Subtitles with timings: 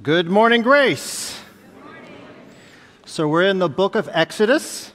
[0.00, 1.40] Good morning, Grace.
[3.04, 4.92] So we're in the book of Exodus,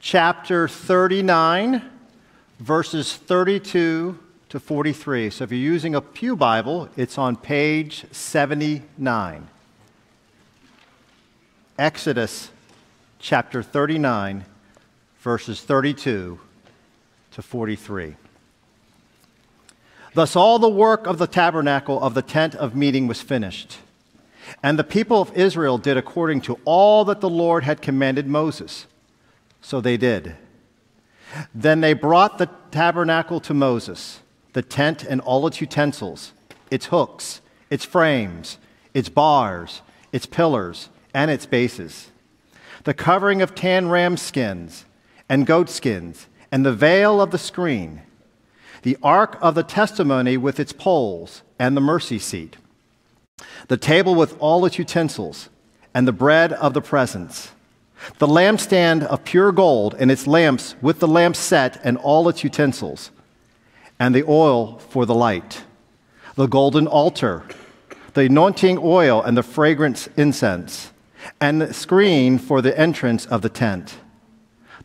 [0.00, 1.82] chapter 39,
[2.60, 4.16] verses 32
[4.50, 5.30] to 43.
[5.30, 9.48] So if you're using a Pew Bible, it's on page 79.
[11.76, 12.50] Exodus
[13.18, 14.44] chapter 39,
[15.18, 16.38] verses 32
[17.32, 18.14] to 43.
[20.14, 23.78] Thus, all the work of the tabernacle of the tent of meeting was finished.
[24.62, 28.86] And the people of Israel did according to all that the Lord had commanded Moses.
[29.60, 30.36] So they did.
[31.54, 34.20] Then they brought the tabernacle to Moses,
[34.52, 36.32] the tent and all its utensils,
[36.70, 37.40] its hooks,
[37.70, 38.58] its frames,
[38.94, 42.10] its bars, its pillars, and its bases,
[42.84, 44.84] the covering of tan ram skins
[45.28, 48.02] and goat skins, and the veil of the screen,
[48.82, 52.56] the ark of the testimony with its poles, and the mercy seat
[53.68, 55.48] the table with all its utensils,
[55.94, 57.52] and the bread of the presence,
[58.18, 62.44] the lampstand of pure gold and its lamps with the lamp set and all its
[62.44, 63.10] utensils,
[63.98, 65.64] and the oil for the light,
[66.36, 67.44] the golden altar,
[68.14, 70.92] the anointing oil and the fragrance incense,
[71.40, 73.98] and the screen for the entrance of the tent,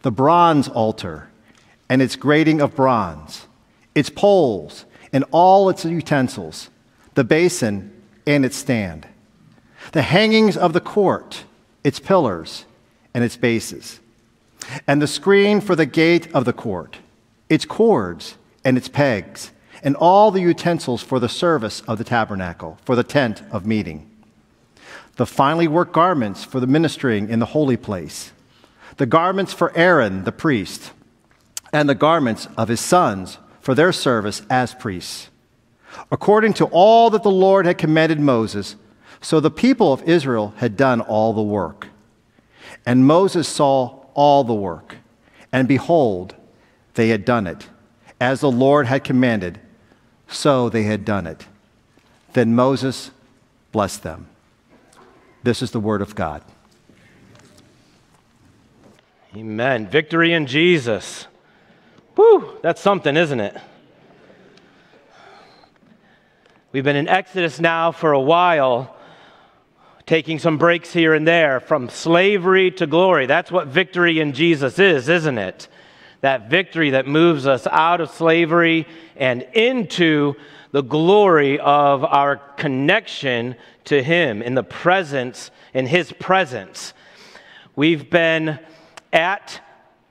[0.02, 1.30] the bronze altar
[1.90, 3.48] and its grating of bronze,
[3.94, 6.70] its poles and all its utensils,
[7.14, 7.92] the basin
[8.26, 9.08] and its stand,
[9.92, 11.44] the hangings of the court,
[11.84, 12.66] its pillars
[13.14, 14.00] and its bases,
[14.88, 16.98] and the screen for the gate of the court,
[17.50, 19.52] its cords and its pegs,
[19.84, 24.10] and all the utensils for the service of the tabernacle, for the tent of meeting,
[25.18, 28.32] the finely worked garments for the ministering in the holy place,
[28.98, 30.92] the garments for Aaron the priest,
[31.74, 35.30] and the garments of his sons for their service as priests
[36.12, 38.76] according to all that the Lord had commanded Moses.
[39.22, 41.88] So the people of Israel had done all the work.
[42.86, 44.98] And Moses saw all the work,
[45.52, 46.36] and behold,
[46.96, 47.68] they had done it.
[48.20, 49.60] As the Lord had commanded,
[50.28, 51.48] so they had done it.
[52.34, 53.12] Then Moses
[53.72, 54.28] blessed them.
[55.44, 56.44] This is the word of God.
[59.36, 59.88] Amen.
[59.88, 61.28] Victory in Jesus.
[62.16, 63.58] Whew, that's something, isn't it?
[66.74, 68.96] We've been in Exodus now for a while,
[70.08, 73.28] taking some breaks here and there from slavery to glory.
[73.28, 75.68] That's what victory in Jesus is, isn't it?
[76.22, 80.34] That victory that moves us out of slavery and into
[80.72, 86.96] the glory of our connection to Him in the presence, in His presence.
[87.76, 88.58] We've been
[89.12, 89.62] at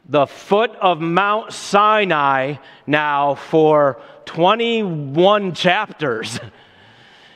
[0.09, 2.55] the foot of Mount Sinai
[2.87, 4.01] now for
[4.33, 6.41] 21 chapters.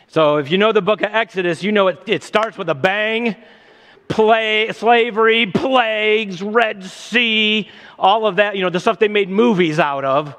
[0.09, 2.75] So if you know the book of Exodus, you know it, it starts with a
[2.75, 3.37] bang.
[4.09, 7.69] Play, slavery, plagues, Red Sea,
[7.99, 10.35] all of that, you know, the stuff they made movies out of.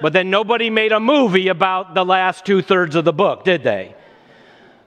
[0.00, 3.64] But then nobody made a movie about the last two thirds of the book, did
[3.64, 3.96] they?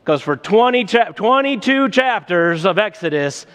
[0.02, 3.46] Because for 20 cha- 22 chapters of Exodus,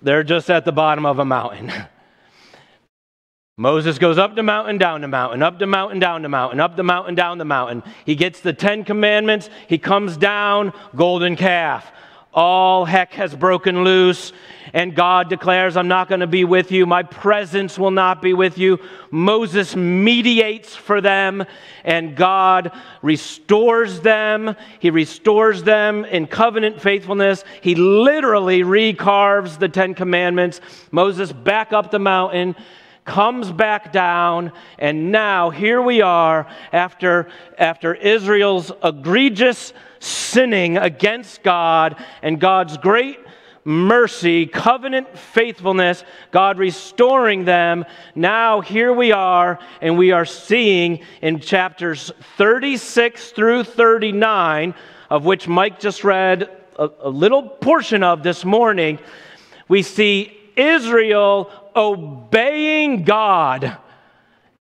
[0.00, 1.70] they're just at the bottom of a mountain.
[3.62, 6.74] Moses goes up the mountain, down the mountain, up the mountain, down the mountain, up
[6.74, 7.84] the mountain, down the mountain.
[8.04, 9.48] He gets the Ten Commandments.
[9.68, 11.88] He comes down, golden calf.
[12.34, 14.32] All heck has broken loose,
[14.72, 16.86] and God declares, I'm not going to be with you.
[16.86, 18.80] My presence will not be with you.
[19.12, 21.44] Moses mediates for them,
[21.84, 24.56] and God restores them.
[24.80, 27.44] He restores them in covenant faithfulness.
[27.60, 30.60] He literally recarves the Ten Commandments.
[30.90, 32.56] Moses back up the mountain
[33.04, 41.96] comes back down, and now here we are after, after Israel's egregious sinning against God
[42.22, 43.18] and God's great
[43.64, 47.84] mercy, covenant faithfulness, God restoring them.
[48.14, 54.74] Now, here we are, and we are seeing in chapters 36 through 39,
[55.10, 58.98] of which Mike just read a, a little portion of this morning,
[59.68, 63.76] we see Israel obeying God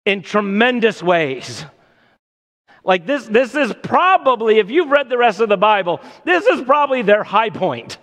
[0.05, 1.65] in tremendous ways.
[2.83, 6.61] Like this, this is probably, if you've read the rest of the Bible, this is
[6.61, 7.97] probably their high point.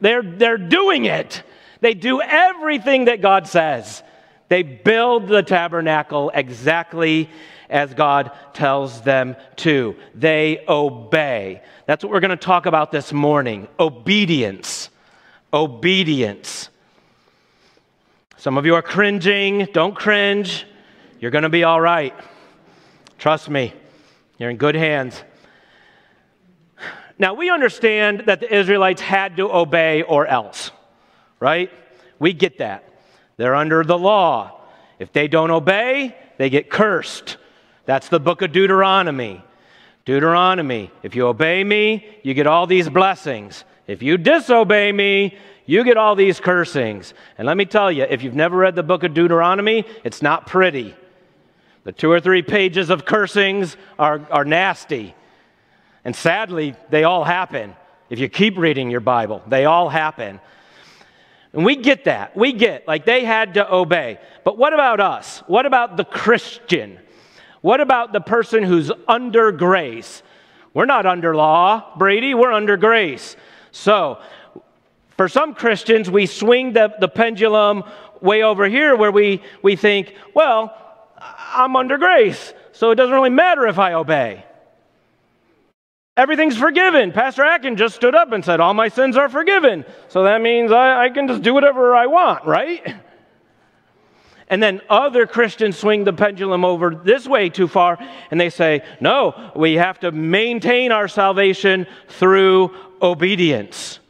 [0.00, 1.42] They're, they're doing it.
[1.80, 4.02] They do everything that God says.
[4.48, 7.28] They build the tabernacle exactly
[7.68, 9.94] as God tells them to.
[10.14, 11.62] They obey.
[11.86, 14.88] That's what we're going to talk about this morning obedience.
[15.52, 16.70] Obedience.
[18.38, 19.66] Some of you are cringing.
[19.72, 20.64] Don't cringe.
[21.18, 22.14] You're going to be all right.
[23.18, 23.74] Trust me,
[24.38, 25.20] you're in good hands.
[27.18, 30.70] Now, we understand that the Israelites had to obey or else,
[31.40, 31.72] right?
[32.20, 32.84] We get that.
[33.38, 34.60] They're under the law.
[35.00, 37.38] If they don't obey, they get cursed.
[37.86, 39.42] That's the book of Deuteronomy.
[40.04, 43.64] Deuteronomy, if you obey me, you get all these blessings.
[43.88, 45.36] If you disobey me,
[45.68, 47.12] you get all these cursings.
[47.36, 50.46] And let me tell you, if you've never read the book of Deuteronomy, it's not
[50.46, 50.96] pretty.
[51.84, 55.14] The two or three pages of cursings are, are nasty.
[56.06, 57.76] And sadly, they all happen.
[58.08, 60.40] If you keep reading your Bible, they all happen.
[61.52, 62.34] And we get that.
[62.34, 64.20] We get, like, they had to obey.
[64.44, 65.40] But what about us?
[65.48, 66.98] What about the Christian?
[67.60, 70.22] What about the person who's under grace?
[70.72, 73.36] We're not under law, Brady, we're under grace.
[73.70, 74.18] So,
[75.18, 77.82] for some Christians, we swing the, the pendulum
[78.22, 80.74] way over here where we, we think, well,
[81.18, 84.44] I'm under grace, so it doesn't really matter if I obey.
[86.16, 87.10] Everything's forgiven.
[87.10, 89.84] Pastor Atkin just stood up and said, All my sins are forgiven.
[90.08, 92.96] So that means I, I can just do whatever I want, right?
[94.48, 97.98] And then other Christians swing the pendulum over this way too far
[98.30, 104.00] and they say, no, we have to maintain our salvation through obedience.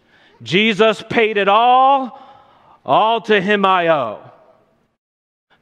[0.43, 2.21] Jesus paid it all,
[2.85, 4.31] all to him I owe.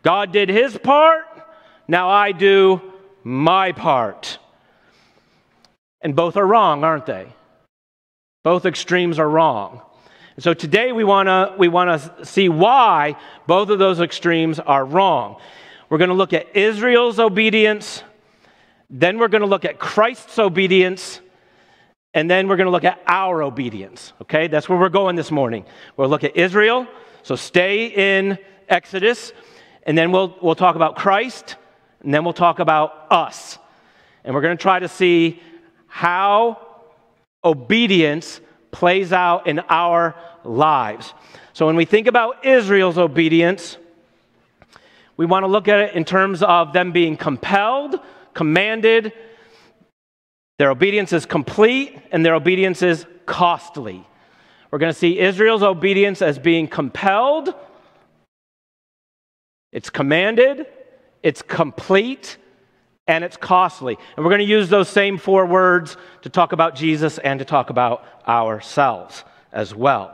[0.02, 1.24] God did his part,
[1.88, 2.80] now I do
[3.24, 4.38] my part.
[6.00, 7.26] And both are wrong, aren't they?
[8.44, 9.80] Both extremes are wrong.
[10.36, 14.60] And so today we want to we want to see why both of those extremes
[14.60, 15.40] are wrong.
[15.88, 18.02] We're going to look at Israel's obedience,
[18.90, 21.20] then we're going to look at Christ's obedience,
[22.16, 24.14] and then we're going to look at our obedience.
[24.22, 24.48] Okay?
[24.48, 25.66] That's where we're going this morning.
[25.98, 26.86] We'll look at Israel,
[27.22, 28.38] so stay in
[28.70, 29.34] Exodus,
[29.82, 31.56] and then we'll we'll talk about Christ,
[32.00, 33.58] and then we'll talk about us.
[34.24, 35.42] And we're going to try to see
[35.88, 36.58] how
[37.44, 38.40] obedience
[38.70, 41.12] plays out in our lives.
[41.52, 43.76] So when we think about Israel's obedience,
[45.18, 48.00] we want to look at it in terms of them being compelled,
[48.32, 49.12] commanded.
[50.58, 54.06] Their obedience is complete and their obedience is costly.
[54.70, 57.54] We're going to see Israel's obedience as being compelled,
[59.72, 60.66] it's commanded,
[61.22, 62.38] it's complete,
[63.06, 63.98] and it's costly.
[64.16, 67.44] And we're going to use those same four words to talk about Jesus and to
[67.44, 70.12] talk about ourselves as well.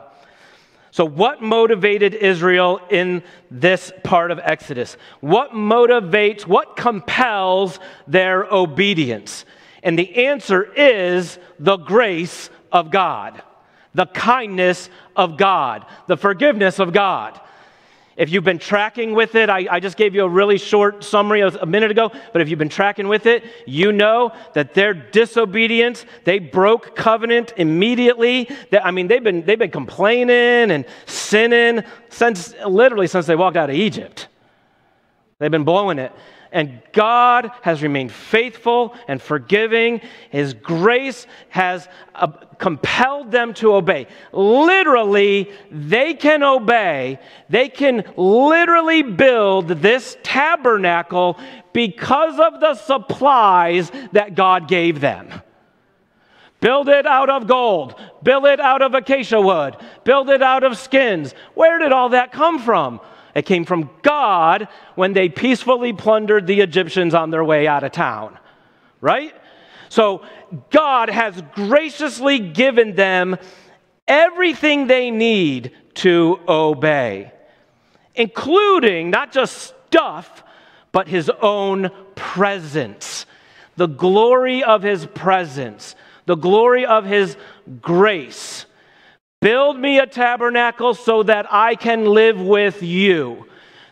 [0.91, 4.95] So, what motivated Israel in this part of Exodus?
[5.21, 9.45] What motivates, what compels their obedience?
[9.83, 13.43] And the answer is the grace of God,
[13.93, 17.39] the kindness of God, the forgiveness of God.
[18.15, 21.41] If you've been tracking with it, I, I, just gave you a really short summary
[21.41, 26.05] a minute ago, but if you've been tracking with it, you know that their disobedience,
[26.23, 28.47] they broke covenant immediately.
[28.71, 33.71] I mean, they've been, they've been complaining and sinning since literally since they walked out
[33.71, 34.27] of Egypt.
[35.39, 36.11] They've been blowing it
[36.53, 40.01] and God has remained faithful and forgiving.
[40.29, 42.27] His grace has uh,
[42.59, 44.07] compelled them to obey.
[44.31, 47.19] Literally, they can obey.
[47.49, 51.39] They can literally build this tabernacle
[51.73, 55.29] because of the supplies that God gave them.
[56.59, 57.99] Build it out of gold.
[58.21, 59.75] Build it out of acacia wood.
[60.03, 61.33] Build it out of skins.
[61.55, 63.01] Where did all that come from?
[63.35, 67.91] It came from God when they peacefully plundered the Egyptians on their way out of
[67.91, 68.37] town,
[69.01, 69.33] right?
[69.89, 70.21] So
[70.69, 73.37] God has graciously given them
[74.07, 77.31] everything they need to obey,
[78.15, 80.43] including not just stuff,
[80.91, 83.25] but his own presence,
[83.75, 87.35] the glory of his presence, the glory of his
[87.81, 88.65] grace.
[89.43, 93.45] Build me a tabernacle so that I can live with you.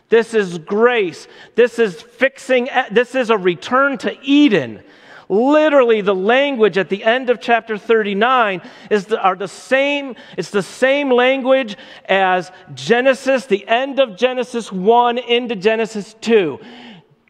[0.08, 1.28] This is grace.
[1.56, 4.82] This is fixing, this is a return to Eden.
[5.28, 10.48] Literally, the language at the end of chapter 39 is the, are the same, it's
[10.48, 16.60] the same language as Genesis, the end of Genesis 1 into Genesis 2.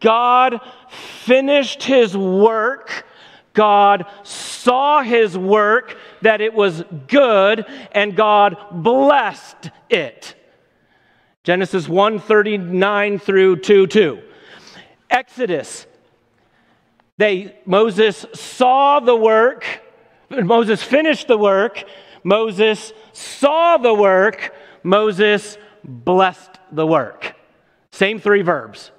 [0.00, 0.60] God
[1.24, 3.04] finished his work
[3.54, 10.34] God saw his work, that it was good, and God blessed it.
[11.44, 14.22] Genesis 1 39 through 2 2.
[15.10, 15.86] Exodus,
[17.18, 19.66] they, Moses saw the work,
[20.30, 21.84] Moses finished the work,
[22.24, 27.34] Moses saw the work, Moses blessed the work.
[27.90, 28.90] Same three verbs.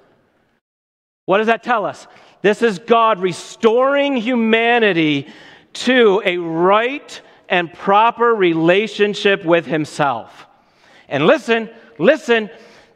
[1.26, 2.06] What does that tell us?
[2.42, 5.28] This is God restoring humanity
[5.74, 10.46] to a right and proper relationship with Himself.
[11.08, 12.50] And listen, listen,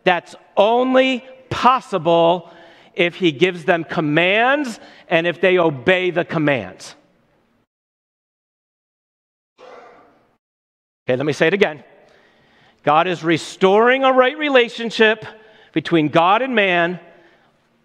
[0.04, 2.50] that's only possible
[2.94, 6.94] if He gives them commands and if they obey the commands.
[9.60, 11.84] Okay, let me say it again.
[12.82, 15.24] God is restoring a right relationship
[15.72, 17.00] between God and man,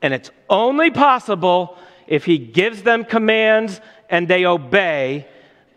[0.01, 5.27] and it's only possible if He gives them commands and they obey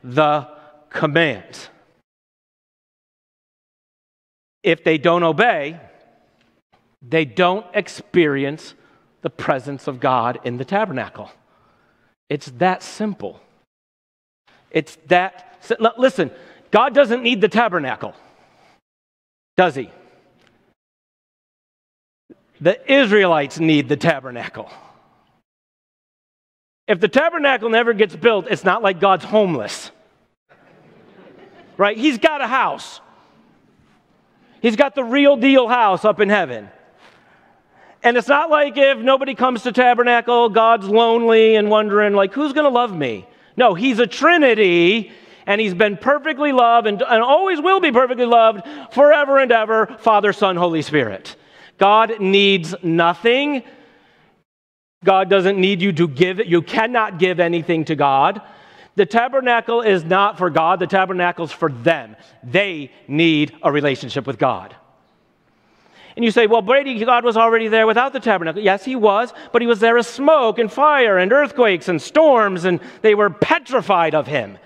[0.02, 0.48] the
[0.90, 1.68] commands.
[4.62, 5.80] If they don't obey,
[7.02, 8.74] they don't experience
[9.22, 11.30] the presence of God in the tabernacle.
[12.28, 13.40] It's that simple.
[14.70, 15.60] It's that.
[15.96, 16.30] Listen,
[16.70, 18.14] God doesn't need the tabernacle,
[19.56, 19.90] does he?
[22.60, 24.70] The Israelites need the tabernacle.
[26.86, 29.90] If the tabernacle never gets built, it's not like God's homeless.
[31.76, 31.96] right?
[31.96, 33.00] He's got a house.
[34.60, 36.68] He's got the real deal house up in heaven.
[38.02, 42.52] And it's not like if nobody comes to tabernacle, God's lonely and wondering, like, who's
[42.52, 43.26] going to love me?
[43.56, 45.10] No, he's a trinity
[45.46, 48.62] and he's been perfectly loved and, and always will be perfectly loved
[48.92, 51.34] forever and ever Father, Son, Holy Spirit.
[51.78, 53.62] God needs nothing.
[55.04, 56.46] God doesn't need you to give it.
[56.46, 58.40] You cannot give anything to God.
[58.96, 62.16] The tabernacle is not for God, the tabernacle is for them.
[62.42, 64.74] They need a relationship with God.
[66.16, 68.62] And you say, well, Brady, God was already there without the tabernacle.
[68.62, 72.64] Yes, he was, but he was there as smoke and fire and earthquakes and storms,
[72.64, 74.56] and they were petrified of him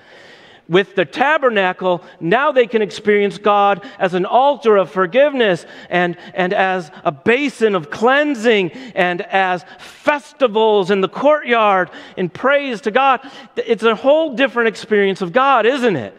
[0.71, 6.53] with the tabernacle, now they can experience God as an altar of forgiveness and, and
[6.55, 13.21] as a basin of cleansing and as festivals in the courtyard in praise to God.
[13.57, 16.17] It's a whole different experience of God, isn't it?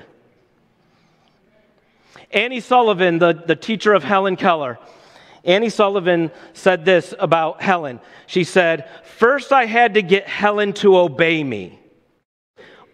[2.29, 4.77] Annie Sullivan, the, the teacher of Helen Keller,
[5.45, 8.01] Annie Sullivan said this about Helen.
[8.27, 11.79] She said, First, I had to get Helen to obey me.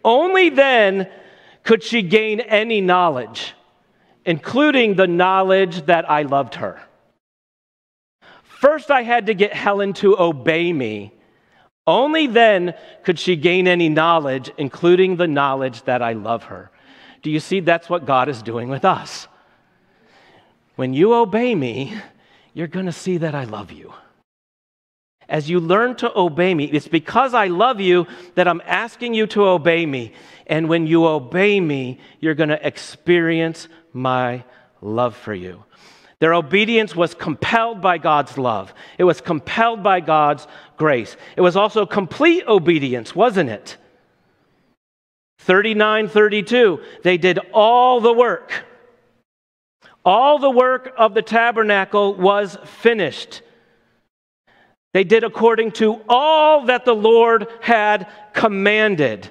[0.03, 1.09] Only then
[1.67, 3.53] could she gain any knowledge,
[4.23, 6.79] including the knowledge that I loved her.
[8.41, 11.11] First, I had to get Helen to obey me.
[11.85, 16.71] Only then could she gain any knowledge, including the knowledge that I love her.
[17.21, 19.27] Do you see that's what God is doing with us?
[20.77, 21.93] When you obey me,
[22.53, 23.93] you're going to see that I love you.
[25.29, 29.27] As you learn to obey me, it's because I love you that I'm asking you
[29.27, 30.13] to obey me.
[30.45, 34.43] And when you obey me, you're going to experience my
[34.81, 35.63] love for you.
[36.19, 41.15] Their obedience was compelled by God's love, it was compelled by God's grace.
[41.35, 43.77] It was also complete obedience, wasn't it?
[45.39, 48.65] 39 32, they did all the work.
[50.03, 53.41] All the work of the tabernacle was finished.
[54.97, 59.29] They did according to all that the Lord had commanded.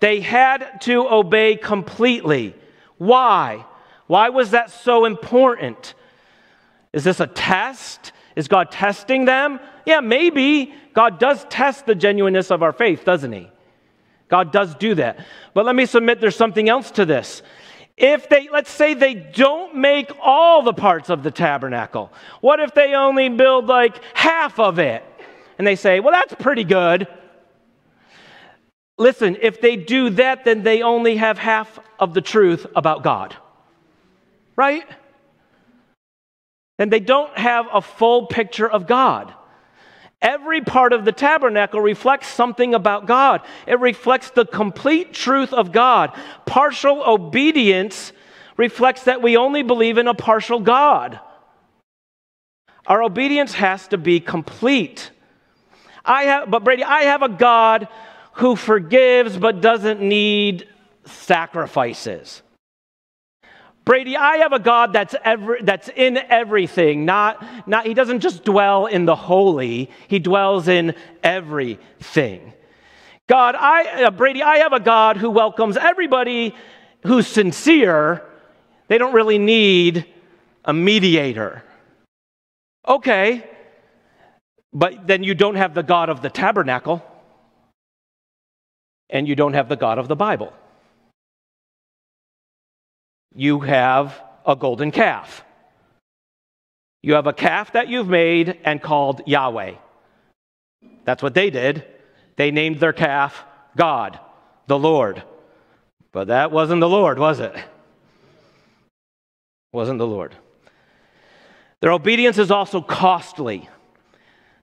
[0.00, 2.56] They had to obey completely.
[2.98, 3.64] Why?
[4.08, 5.94] Why was that so important?
[6.92, 8.10] Is this a test?
[8.34, 9.60] Is God testing them?
[9.86, 10.74] Yeah, maybe.
[10.92, 13.48] God does test the genuineness of our faith, doesn't He?
[14.26, 15.24] God does do that.
[15.54, 17.42] But let me submit there's something else to this.
[17.96, 22.74] If they, let's say they don't make all the parts of the tabernacle, what if
[22.74, 25.02] they only build like half of it?
[25.58, 27.08] And they say, well, that's pretty good.
[28.98, 33.34] Listen, if they do that, then they only have half of the truth about God.
[34.56, 34.84] Right?
[36.78, 39.32] Then they don't have a full picture of God.
[40.22, 43.42] Every part of the tabernacle reflects something about God.
[43.66, 46.18] It reflects the complete truth of God.
[46.46, 48.12] Partial obedience
[48.56, 51.20] reflects that we only believe in a partial God.
[52.86, 55.10] Our obedience has to be complete.
[56.04, 57.88] I have, but Brady, I have a God
[58.34, 60.68] who forgives but doesn't need
[61.04, 62.42] sacrifices.
[63.86, 67.04] Brady, I have a God that's, every, that's in everything.
[67.04, 72.52] Not, not, he doesn't just dwell in the holy, he dwells in everything.
[73.28, 76.54] God, I, uh, Brady, I have a God who welcomes everybody
[77.04, 78.24] who's sincere.
[78.88, 80.04] They don't really need
[80.64, 81.62] a mediator.
[82.86, 83.48] Okay,
[84.72, 87.04] but then you don't have the God of the tabernacle
[89.08, 90.52] and you don't have the God of the Bible.
[93.36, 95.44] You have a golden calf.
[97.02, 99.74] You have a calf that you've made and called Yahweh.
[101.04, 101.84] That's what they did.
[102.36, 103.44] They named their calf
[103.76, 104.18] God,
[104.66, 105.22] the Lord.
[106.12, 107.54] But that wasn't the Lord, was it?
[109.72, 110.34] Wasn't the Lord.
[111.82, 113.68] Their obedience is also costly.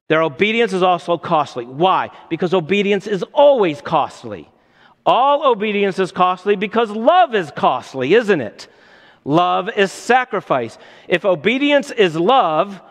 [0.10, 1.66] Their obedience is also costly.
[1.66, 2.10] Why?
[2.30, 4.50] Because obedience is always costly.
[5.06, 8.68] All obedience is costly because love is costly, isn't it?
[9.26, 10.78] Love is sacrifice.
[11.08, 12.82] If obedience is love,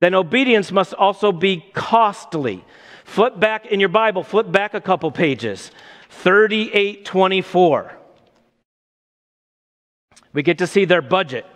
[0.00, 2.64] then obedience must also be costly.
[3.04, 5.70] Flip back in your Bible, flip back a couple pages.
[6.10, 7.92] 3824.
[10.32, 11.46] We get to see their budget.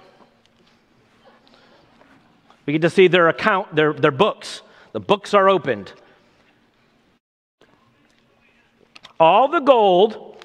[2.64, 4.62] We get to see their account, their, their books.
[4.92, 5.92] The books are opened.
[9.22, 10.36] All the gold,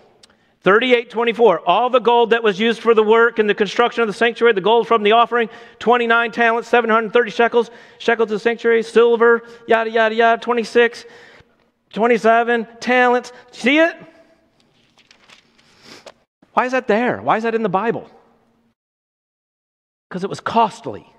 [0.61, 4.13] 3824, all the gold that was used for the work and the construction of the
[4.13, 9.41] sanctuary, the gold from the offering, 29 talents, 730 shekels, shekels of the sanctuary, silver,
[9.67, 11.05] yada, yada, yada, 26,
[11.91, 13.33] 27 talents.
[13.51, 13.95] See it?
[16.53, 17.19] Why is that there?
[17.19, 18.07] Why is that in the Bible?
[20.07, 21.11] Because it was costly.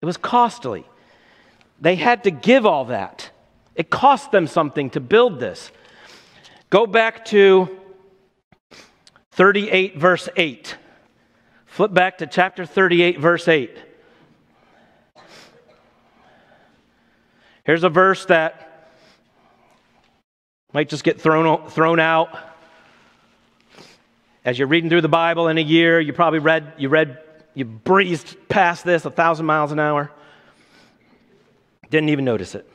[0.00, 0.86] It was costly.
[1.82, 3.30] They had to give all that.
[3.74, 5.70] It cost them something to build this.
[6.74, 7.68] Go back to
[9.30, 10.76] 38, verse 8.
[11.66, 13.78] Flip back to chapter 38, verse 8.
[17.62, 18.90] Here's a verse that
[20.72, 22.36] might just get thrown, thrown out.
[24.44, 27.20] As you're reading through the Bible in a year, you probably read, you read,
[27.54, 30.10] you breezed past this a thousand miles an hour.
[31.88, 32.68] Didn't even notice it.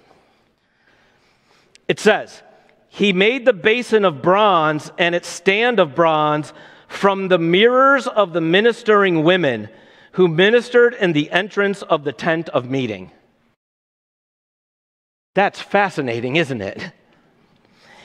[1.89, 2.41] It says,
[2.89, 6.51] He made the basin of bronze and its stand of bronze
[6.87, 9.69] from the mirrors of the ministering women
[10.13, 13.11] who ministered in the entrance of the tent of meeting.
[15.35, 16.91] That's fascinating, isn't it?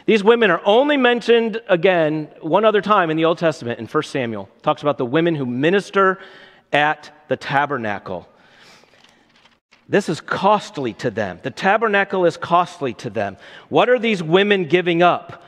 [0.06, 4.02] These women are only mentioned again one other time in the Old Testament in 1
[4.02, 4.50] Samuel.
[4.58, 6.18] It talks about the women who minister
[6.72, 8.28] at the tabernacle.
[9.88, 11.40] This is costly to them.
[11.42, 13.37] The tabernacle is costly to them.
[13.68, 15.42] What are these women giving up?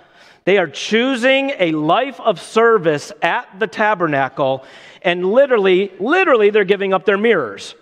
[0.44, 4.64] They are choosing a life of service at the tabernacle,
[5.03, 7.75] and literally, literally, they're giving up their mirrors.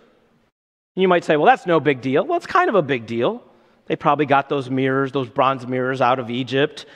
[0.97, 2.25] You might say, well, that's no big deal.
[2.25, 3.43] Well, it's kind of a big deal.
[3.87, 6.87] They probably got those mirrors, those bronze mirrors out of Egypt.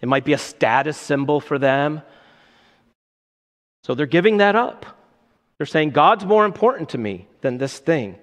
[0.00, 2.02] It might be a status symbol for them.
[3.82, 4.86] So they're giving that up.
[5.56, 8.16] They're saying, God's more important to me than this thing.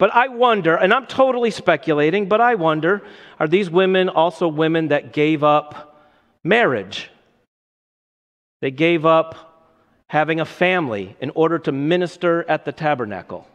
[0.00, 3.02] But I wonder, and I'm totally speculating, but I wonder
[3.38, 6.02] are these women also women that gave up
[6.42, 7.10] marriage?
[8.62, 9.68] They gave up
[10.06, 13.46] having a family in order to minister at the tabernacle.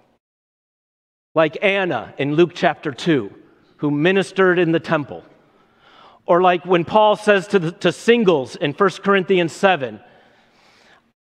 [1.33, 3.33] Like Anna in Luke chapter 2,
[3.77, 5.23] who ministered in the temple.
[6.27, 9.99] Or like when Paul says to, the, to singles in 1 Corinthians 7,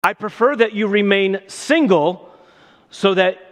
[0.03, 2.29] I prefer that you remain single
[2.91, 3.52] so that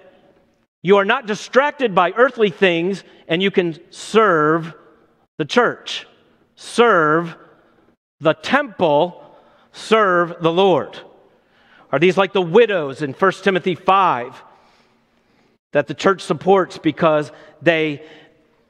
[0.82, 4.74] you are not distracted by earthly things, and you can serve
[5.36, 6.06] the church,
[6.54, 7.36] serve
[8.20, 9.22] the temple,
[9.72, 10.98] serve the Lord.
[11.92, 14.42] Are these like the widows in 1 Timothy 5
[15.72, 18.02] that the church supports because they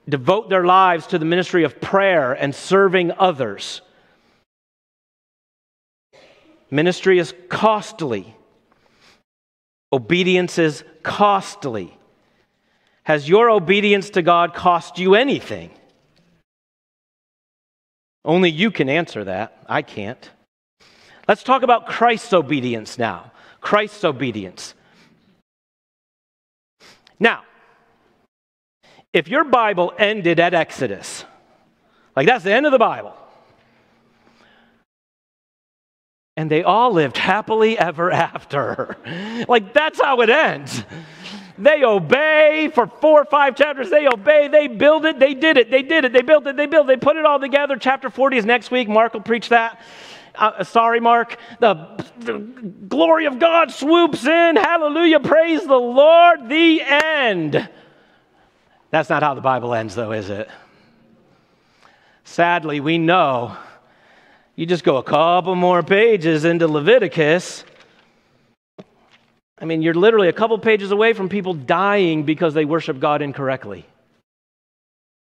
[0.08, 3.82] devote their lives to the ministry of prayer and serving others?
[6.70, 8.34] Ministry is costly.
[9.92, 11.96] Obedience is costly.
[13.10, 15.72] Has your obedience to God cost you anything?
[18.24, 19.64] Only you can answer that.
[19.68, 20.30] I can't.
[21.26, 23.32] Let's talk about Christ's obedience now.
[23.60, 24.74] Christ's obedience.
[27.18, 27.42] Now,
[29.12, 31.24] if your Bible ended at Exodus,
[32.14, 33.16] like that's the end of the Bible,
[36.36, 38.96] and they all lived happily ever after,
[39.48, 40.84] like that's how it ends.
[41.60, 43.90] They obey for four or five chapters.
[43.90, 44.48] They obey.
[44.48, 45.18] They build it.
[45.18, 45.70] They did it.
[45.70, 46.12] They did it.
[46.12, 46.56] They built it.
[46.56, 46.88] They built it.
[46.88, 47.76] They put it all together.
[47.76, 48.88] Chapter 40 is next week.
[48.88, 49.80] Mark will preach that.
[50.34, 51.36] Uh, sorry, Mark.
[51.58, 54.56] The, the glory of God swoops in.
[54.56, 55.20] Hallelujah.
[55.20, 56.48] Praise the Lord.
[56.48, 57.68] The end.
[58.90, 60.48] That's not how the Bible ends, though, is it?
[62.24, 63.56] Sadly, we know
[64.56, 67.64] you just go a couple more pages into Leviticus
[69.60, 73.20] I mean, you're literally a couple pages away from people dying because they worship God
[73.20, 73.86] incorrectly.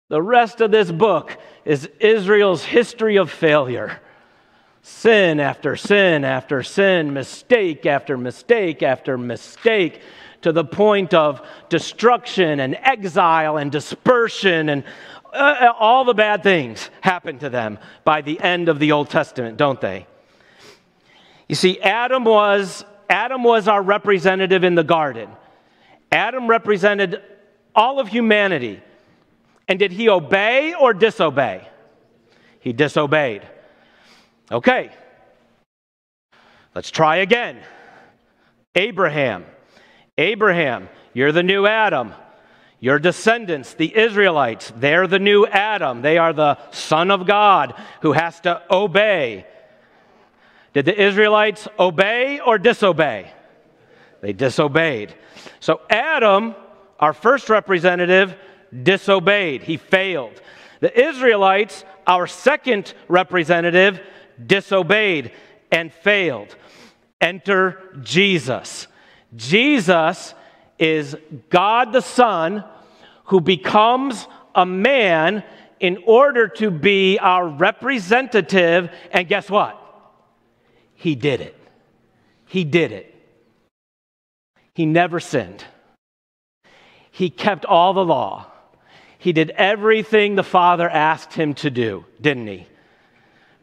[0.09, 3.99] The rest of this book is Israel's history of failure
[4.83, 10.01] sin after sin after sin, mistake after mistake after mistake,
[10.41, 14.83] to the point of destruction and exile and dispersion and
[15.33, 19.55] uh, all the bad things happen to them by the end of the Old Testament,
[19.57, 20.05] don't they?
[21.47, 25.29] You see, Adam was, Adam was our representative in the garden.
[26.13, 27.21] Adam represented
[27.75, 28.81] all of humanity.
[29.67, 31.67] And did he obey or disobey?
[32.61, 33.45] He disobeyed.
[34.49, 34.91] Okay,
[36.73, 37.57] let's try again.
[38.75, 39.45] Abraham.
[40.17, 42.13] Abraham, you're the new Adam.
[42.79, 46.01] Your descendants, the Israelites, they're the new Adam.
[46.01, 49.45] They are the Son of God who has to obey.
[50.73, 53.31] Did the Israelites obey or disobey?
[54.21, 55.13] They disobeyed.
[55.59, 56.55] So Adam,
[56.99, 58.35] our first representative,
[58.83, 59.63] disobeyed.
[59.63, 60.41] He failed.
[60.79, 63.99] The Israelites, our second representative,
[64.45, 65.31] disobeyed
[65.71, 66.55] and failed.
[67.19, 68.87] Enter Jesus.
[69.35, 70.33] Jesus
[70.79, 71.15] is
[71.49, 72.63] God the Son
[73.25, 75.43] who becomes a man
[75.79, 78.89] in order to be our representative.
[79.11, 79.80] And guess what?
[81.01, 81.55] He did it.
[82.45, 83.11] He did it.
[84.75, 85.65] He never sinned.
[87.09, 88.45] He kept all the law.
[89.17, 92.67] He did everything the Father asked him to do, didn't he?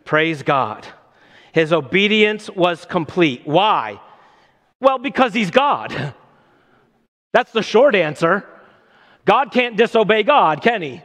[0.05, 0.85] Praise God.
[1.53, 3.43] His obedience was complete.
[3.45, 4.01] Why?
[4.81, 6.15] Well, because he's God.
[7.33, 8.45] That's the short answer.
[9.25, 11.03] God can't disobey God, can he?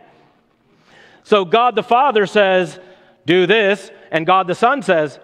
[1.22, 2.80] So God the Father says,
[3.24, 5.20] Do this, and God the Son says.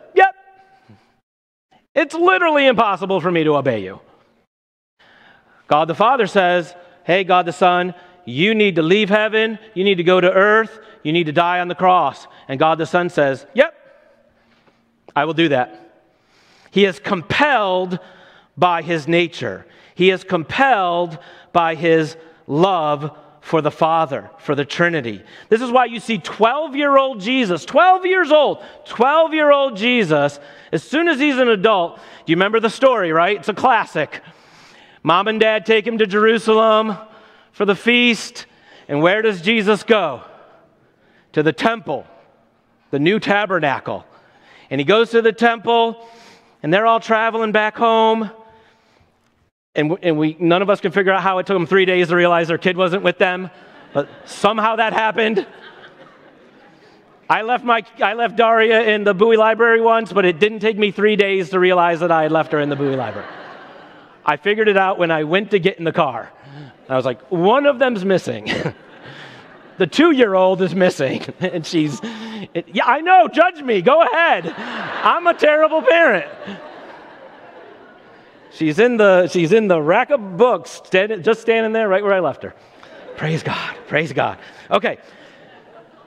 [1.95, 3.99] It's literally impossible for me to obey you.
[5.67, 6.73] God the Father says,
[7.03, 7.93] Hey, God the Son,
[8.25, 11.59] you need to leave heaven, you need to go to earth, you need to die
[11.59, 12.27] on the cross.
[12.47, 13.73] And God the Son says, Yep,
[15.15, 15.85] I will do that.
[16.71, 17.99] He is compelled
[18.57, 19.65] by his nature.
[19.95, 21.17] He is compelled
[21.51, 25.23] by his love for the Father, for the Trinity.
[25.47, 29.77] This is why you see 12 year old Jesus, 12 years old, 12 year old
[29.77, 30.39] Jesus,
[30.71, 31.97] as soon as he's an adult.
[31.97, 33.37] Do you remember the story, right?
[33.37, 34.21] It's a classic.
[35.03, 36.97] Mom and dad take him to Jerusalem
[37.51, 38.45] for the feast.
[38.87, 40.23] And where does Jesus go?
[41.33, 42.05] To the temple,
[42.91, 44.05] the new tabernacle.
[44.69, 46.07] And he goes to the temple,
[46.61, 48.29] and they're all traveling back home
[49.75, 52.07] and, and we, none of us can figure out how it took them three days
[52.09, 53.49] to realize their kid wasn't with them,
[53.93, 55.45] but somehow that happened.
[57.29, 60.77] I left, my, I left Daria in the Bowie Library once, but it didn't take
[60.77, 63.27] me three days to realize that I had left her in the Bowie Library.
[64.25, 66.31] I figured it out when I went to get in the car.
[66.87, 68.49] I was like, one of them's missing.
[69.77, 71.21] the two year old is missing.
[71.39, 72.01] and she's,
[72.67, 74.47] yeah, I know, judge me, go ahead.
[74.47, 76.27] I'm a terrible parent.
[78.51, 82.13] She's in the, she's in the rack of books, standing, just standing there right where
[82.13, 82.53] I left her.
[83.15, 83.75] Praise God.
[83.87, 84.39] Praise God.
[84.71, 84.97] Okay.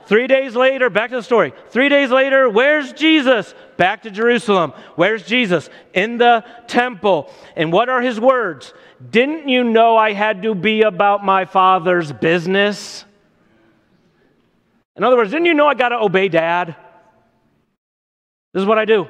[0.06, 1.54] Three days later, back to the story.
[1.70, 3.54] Three days later, where's Jesus?
[3.76, 4.72] Back to Jerusalem.
[4.96, 5.70] Where's Jesus?
[5.94, 7.30] In the temple.
[7.56, 8.74] And what are his words?
[9.10, 13.04] Didn't you know I had to be about my father's business?
[14.96, 16.76] In other words, didn't you know I got to obey dad?
[18.52, 19.06] This is what I do.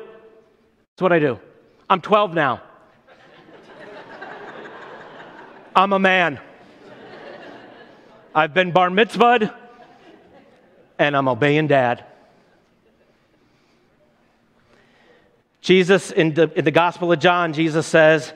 [0.95, 1.40] It's what I do.
[1.88, 2.62] I'm 12 now.
[5.75, 6.39] I'm a man.
[8.35, 9.55] I've been bar mitzvahed,
[10.99, 12.05] and I'm obeying dad.
[15.63, 18.35] Jesus, in the, in the Gospel of John, Jesus says,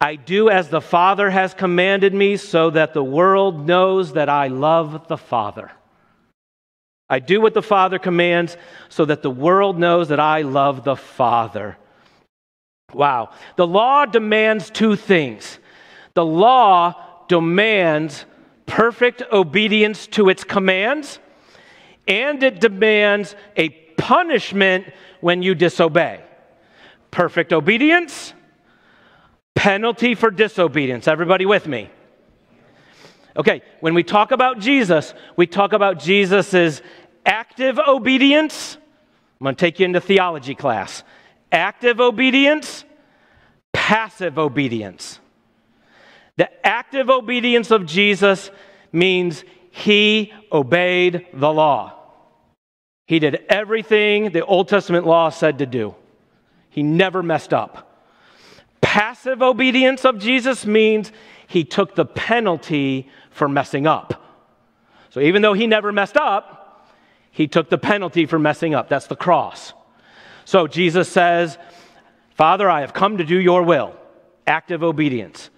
[0.00, 4.48] I do as the Father has commanded me, so that the world knows that I
[4.48, 5.70] love the Father.
[7.10, 8.56] I do what the Father commands,
[8.88, 11.76] so that the world knows that I love the Father.
[12.94, 13.30] Wow.
[13.56, 15.58] The law demands two things
[16.14, 16.94] the law
[17.28, 18.24] demands
[18.66, 21.18] perfect obedience to its commands,
[22.08, 24.86] and it demands a punishment
[25.20, 26.22] when you disobey.
[27.10, 28.34] Perfect obedience,
[29.54, 31.08] penalty for disobedience.
[31.08, 31.90] Everybody with me?
[33.36, 36.80] Okay, when we talk about Jesus, we talk about Jesus'
[37.26, 38.76] active obedience.
[39.40, 41.02] I'm going to take you into theology class.
[41.50, 42.84] Active obedience,
[43.72, 45.18] passive obedience.
[46.36, 48.50] The active obedience of Jesus
[48.92, 51.92] means he obeyed the law.
[53.06, 55.94] He did everything the Old Testament law said to do.
[56.70, 57.90] He never messed up.
[58.80, 61.12] Passive obedience of Jesus means
[61.46, 64.22] he took the penalty for messing up.
[65.10, 66.90] So even though he never messed up,
[67.30, 68.88] he took the penalty for messing up.
[68.88, 69.72] That's the cross.
[70.44, 71.58] So Jesus says,
[72.36, 73.94] Father, I have come to do your will.
[74.46, 75.50] Active obedience.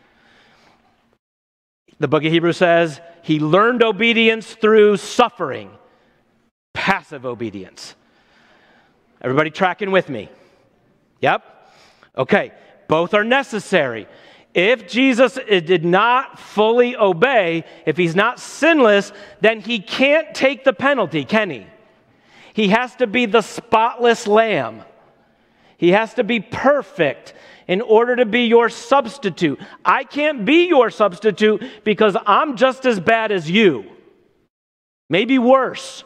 [1.99, 5.71] The book of Hebrews says he learned obedience through suffering,
[6.73, 7.95] passive obedience.
[9.21, 10.29] Everybody tracking with me?
[11.21, 11.43] Yep.
[12.19, 12.53] Okay,
[12.89, 14.07] both are necessary.
[14.55, 20.73] If Jesus did not fully obey, if he's not sinless, then he can't take the
[20.73, 21.67] penalty, can he?
[22.55, 24.83] He has to be the spotless lamb.
[25.77, 27.35] He has to be perfect
[27.69, 29.61] in order to be your substitute.
[29.85, 33.85] I can't be your substitute because I'm just as bad as you,
[35.11, 36.05] maybe worse.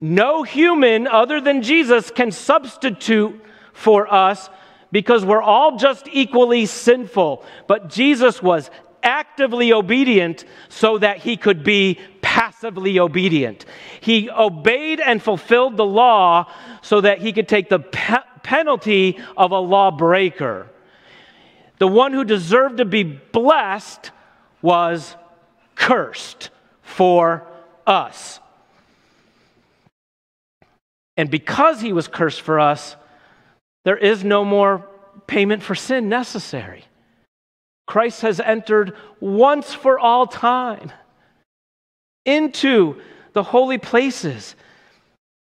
[0.00, 3.40] No human other than Jesus can substitute
[3.72, 4.50] for us
[4.90, 7.44] because we're all just equally sinful.
[7.68, 8.70] But Jesus was
[9.02, 11.98] actively obedient so that he could be
[12.32, 13.66] passively obedient.
[14.00, 19.50] He obeyed and fulfilled the law so that he could take the pe- penalty of
[19.50, 20.66] a lawbreaker.
[21.76, 24.12] The one who deserved to be blessed
[24.62, 25.14] was
[25.74, 26.48] cursed
[26.80, 27.46] for
[27.86, 28.40] us.
[31.18, 32.96] And because he was cursed for us,
[33.84, 34.88] there is no more
[35.26, 36.84] payment for sin necessary.
[37.86, 40.92] Christ has entered once for all time
[42.24, 43.00] into
[43.32, 44.54] the holy places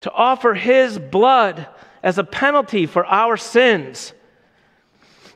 [0.01, 1.67] to offer his blood
[2.01, 4.13] as a penalty for our sins.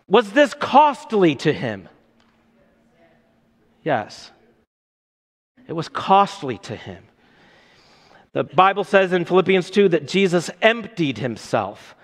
[0.07, 1.87] Was this costly to him?
[3.83, 4.31] Yes.
[5.67, 7.03] It was costly to him.
[8.33, 11.95] The Bible says in Philippians 2 that Jesus emptied himself.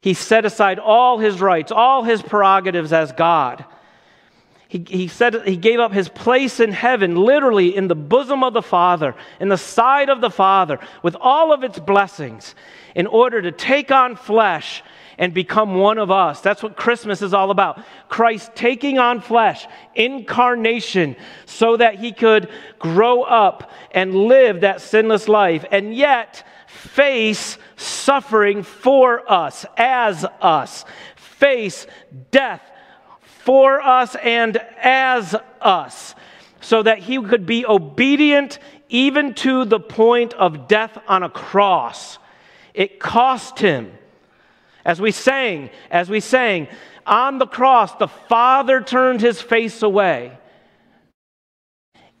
[0.00, 3.64] He set aside all his rights, all his prerogatives as God.
[4.68, 8.52] He, he said he gave up his place in heaven, literally in the bosom of
[8.52, 12.54] the Father, in the side of the Father, with all of its blessings,
[12.94, 14.82] in order to take on flesh
[15.16, 16.42] and become one of us.
[16.42, 17.82] That's what Christmas is all about.
[18.10, 25.28] Christ taking on flesh, incarnation, so that he could grow up and live that sinless
[25.28, 30.84] life, and yet face suffering for us, as us,
[31.16, 31.86] face
[32.30, 32.60] death
[33.48, 36.14] for us and as us,
[36.60, 38.58] so that he could be obedient
[38.90, 42.18] even to the point of death on a cross.
[42.74, 43.90] It cost him.
[44.84, 46.68] As we sang, as we sang,
[47.06, 50.36] on the cross, the Father turned his face away.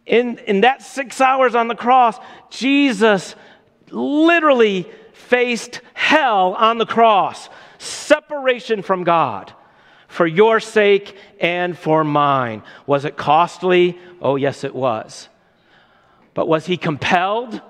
[0.06, 3.36] In, in that six hours on the cross, Jesus
[3.90, 9.52] literally faced hell on the cross, separation from God
[10.08, 12.64] for your sake and for mine.
[12.86, 13.96] Was it costly?
[14.20, 15.28] Oh, yes, it was.
[16.34, 17.60] But was he compelled?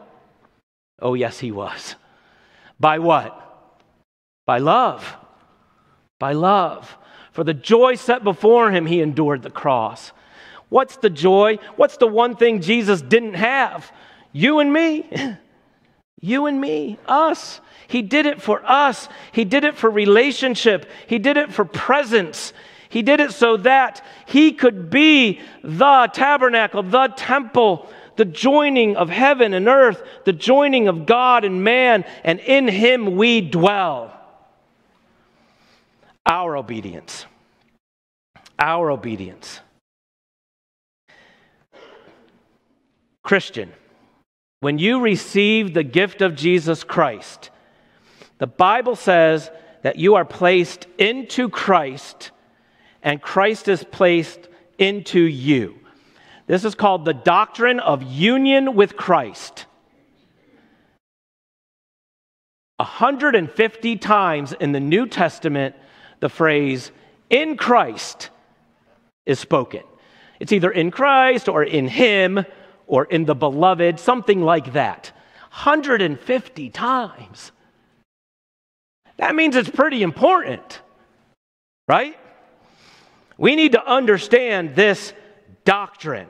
[1.00, 1.96] Oh, yes, he was.
[2.80, 3.34] By what?
[4.46, 5.16] By love.
[6.18, 6.96] By love.
[7.32, 10.12] For the joy set before him, he endured the cross.
[10.68, 11.58] What's the joy?
[11.76, 13.92] What's the one thing Jesus didn't have?
[14.32, 15.36] You and me.
[16.20, 17.60] You and me, us.
[17.86, 19.08] He did it for us.
[19.32, 20.86] He did it for relationship.
[21.06, 22.52] He did it for presence.
[22.88, 29.10] He did it so that he could be the tabernacle, the temple, the joining of
[29.10, 34.14] heaven and earth, the joining of God and man, and in him we dwell.
[36.26, 37.26] Our obedience.
[38.58, 39.60] Our obedience.
[43.22, 43.72] Christian.
[44.60, 47.50] When you receive the gift of Jesus Christ,
[48.38, 49.50] the Bible says
[49.82, 52.32] that you are placed into Christ
[53.02, 55.78] and Christ is placed into you.
[56.46, 59.66] This is called the doctrine of union with Christ.
[62.78, 65.76] 150 times in the New Testament,
[66.20, 66.90] the phrase
[67.28, 68.30] in Christ
[69.26, 69.82] is spoken.
[70.40, 72.44] It's either in Christ or in Him
[72.88, 75.12] or in the beloved, something like that.
[75.50, 77.52] 150 times.
[79.18, 80.80] That means it's pretty important,
[81.86, 82.18] right?
[83.36, 85.12] We need to understand this
[85.64, 86.28] doctrine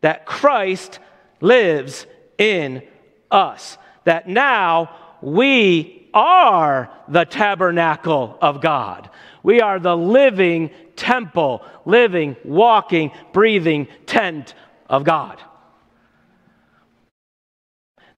[0.00, 1.00] that Christ
[1.40, 2.06] lives
[2.38, 2.82] in
[3.30, 9.10] us, that now we are the tabernacle of God.
[9.42, 14.54] We are the living temple, living, walking, breathing tent
[14.88, 15.40] of God.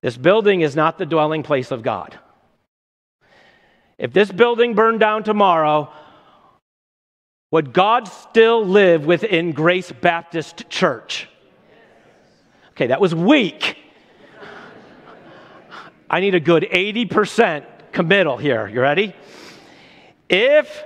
[0.02, 2.18] This building is not the dwelling place of God.
[3.98, 5.92] If this building burned down tomorrow,
[7.50, 11.28] would God still live within Grace Baptist Church?
[12.72, 13.76] Okay, that was weak.
[16.08, 18.68] I need a good 80% committal here.
[18.68, 19.14] You ready?
[20.28, 20.84] If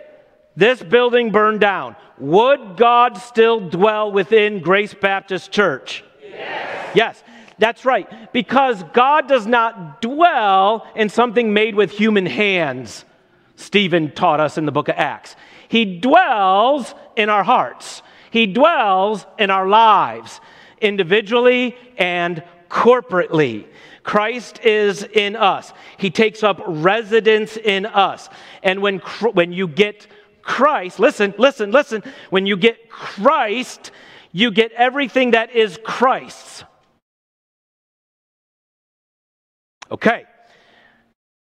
[0.56, 6.04] this building burned down, would God still dwell within Grace Baptist Church?
[6.22, 6.94] Yes.
[6.94, 7.24] Yes,
[7.58, 8.32] that's right.
[8.32, 13.04] Because God does not dwell in something made with human hands,
[13.56, 15.36] Stephen taught us in the book of Acts.
[15.68, 20.40] He dwells in our hearts, He dwells in our lives,
[20.80, 23.66] individually and corporately.
[24.02, 25.72] Christ is in us.
[25.96, 28.28] He takes up residence in us.
[28.62, 28.98] And when,
[29.32, 30.08] when you get
[30.42, 33.92] Christ, listen, listen, listen, when you get Christ,
[34.32, 36.64] you get everything that is Christ's.
[39.92, 40.24] Okay.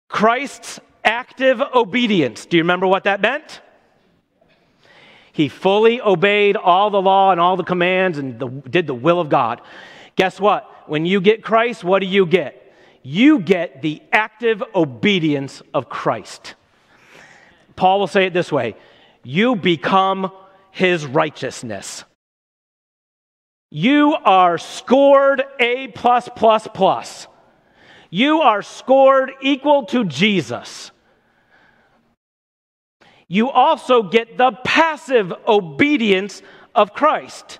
[0.09, 2.47] Christ's active obedience.
[2.47, 3.61] Do you remember what that meant?
[5.31, 9.21] He fully obeyed all the law and all the commands and the, did the will
[9.21, 9.61] of God.
[10.15, 10.69] Guess what?
[10.87, 12.73] When you get Christ, what do you get?
[13.03, 16.55] You get the active obedience of Christ.
[17.75, 18.75] Paul will say it this way
[19.23, 20.31] you become
[20.71, 22.03] his righteousness.
[23.69, 27.27] You are scored A plus plus plus.
[28.09, 30.91] You are scored equal to Jesus.
[33.27, 36.41] You also get the passive obedience
[36.73, 37.59] of Christ.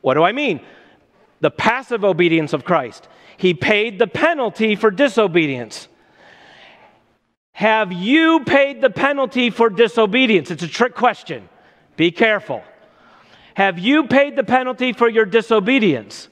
[0.00, 0.64] What do I mean?
[1.40, 3.06] The passive obedience of Christ.
[3.36, 5.88] He paid the penalty for disobedience.
[7.52, 10.50] Have you paid the penalty for disobedience?
[10.50, 11.48] It's a trick question.
[11.96, 12.62] Be careful.
[13.54, 16.28] Have you paid the penalty for your disobedience?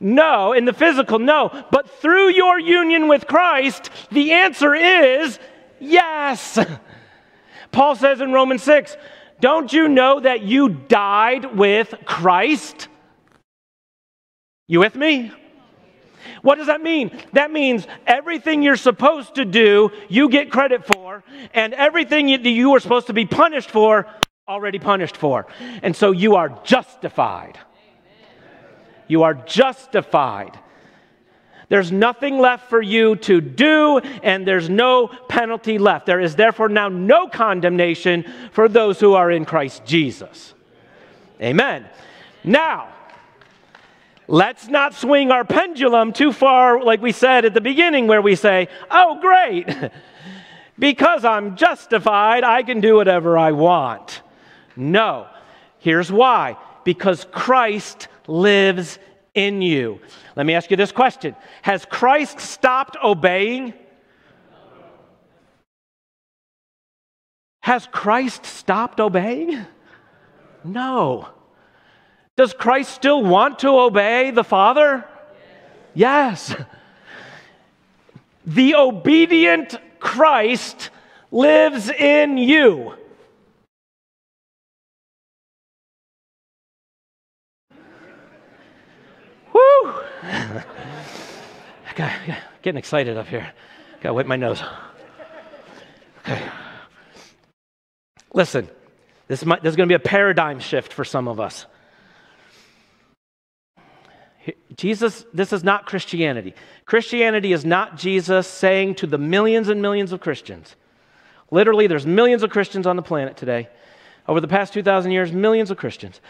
[0.00, 0.52] No.
[0.52, 1.64] In the physical, no.
[1.70, 5.38] But through your union with Christ, the answer is
[5.80, 6.58] yes.
[7.72, 8.96] Paul says in Romans 6,
[9.40, 12.88] Don't you know that you died with Christ?
[14.66, 15.32] You with me?
[16.42, 17.10] What does that mean?
[17.32, 22.70] That means everything you're supposed to do, you get credit for, and everything that you
[22.70, 24.06] were supposed to be punished for,
[24.46, 25.46] already punished for.
[25.82, 27.58] And so you are justified.
[29.06, 30.58] You are justified.
[31.68, 36.06] There's nothing left for you to do, and there's no penalty left.
[36.06, 40.54] There is therefore now no condemnation for those who are in Christ Jesus.
[41.40, 41.86] Amen.
[42.44, 42.92] Now,
[44.28, 48.36] let's not swing our pendulum too far, like we said at the beginning, where we
[48.36, 49.92] say, oh, great,
[50.78, 54.20] because I'm justified, I can do whatever I want.
[54.76, 55.28] No.
[55.78, 58.98] Here's why because Christ lives
[59.34, 60.00] in you.
[60.36, 63.74] Let me ask you this question Has Christ stopped obeying?
[67.60, 69.64] Has Christ stopped obeying?
[70.62, 71.28] No.
[72.36, 75.04] Does Christ still want to obey the Father?
[75.94, 76.54] Yes.
[78.44, 80.90] The obedient Christ
[81.30, 82.94] lives in you.
[91.96, 93.52] Getting excited up here.
[94.00, 94.62] Got to wipe my nose.
[96.20, 96.42] Okay.
[98.32, 98.68] Listen,
[99.28, 101.66] this, might, this is going to be a paradigm shift for some of us.
[104.76, 106.54] Jesus, this is not Christianity.
[106.84, 110.76] Christianity is not Jesus saying to the millions and millions of Christians.
[111.50, 113.68] Literally, there's millions of Christians on the planet today.
[114.26, 116.20] Over the past 2,000 years, millions of Christians.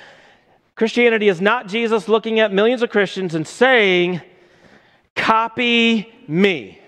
[0.74, 4.20] Christianity is not Jesus looking at millions of Christians and saying,
[5.24, 6.78] Copy me.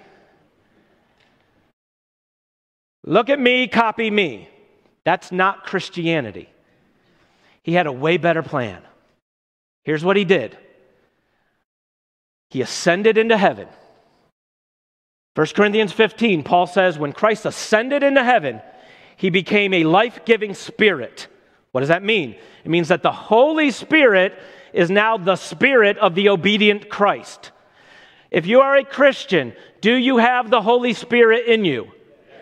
[3.04, 4.50] Look at me, copy me.
[5.04, 6.50] That's not Christianity.
[7.62, 8.82] He had a way better plan.
[9.84, 10.58] Here's what he did
[12.50, 13.68] He ascended into heaven.
[15.34, 18.60] 1 Corinthians 15, Paul says, when Christ ascended into heaven,
[19.16, 21.28] he became a life giving spirit
[21.76, 22.36] what does that mean?
[22.64, 24.32] It means that the Holy Spirit
[24.72, 27.50] is now the spirit of the obedient Christ.
[28.30, 31.92] If you are a Christian, do you have the Holy Spirit in you?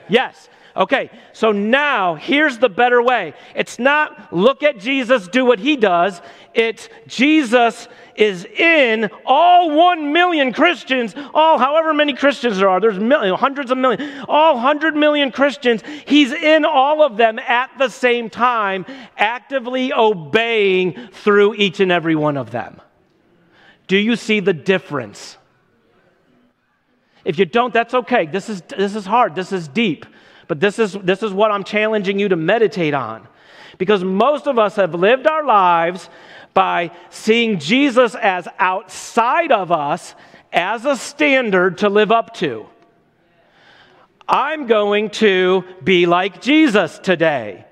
[0.08, 0.48] Yes.
[0.76, 3.34] Okay, so now here's the better way.
[3.54, 6.20] It's not look at Jesus, do what he does.
[6.52, 12.98] It's Jesus is in all one million Christians, all however many Christians there are, there's
[12.98, 15.80] millions, hundreds of millions, all hundred million Christians.
[16.06, 18.84] He's in all of them at the same time,
[19.16, 22.80] actively obeying through each and every one of them.
[23.86, 25.36] Do you see the difference?
[27.24, 28.26] If you don't, that's okay.
[28.26, 29.34] This is, this is hard.
[29.34, 30.06] This is deep.
[30.46, 33.26] But this is, this is what I'm challenging you to meditate on.
[33.78, 36.08] Because most of us have lived our lives
[36.52, 40.14] by seeing Jesus as outside of us
[40.52, 42.66] as a standard to live up to.
[44.28, 47.64] I'm going to be like Jesus today.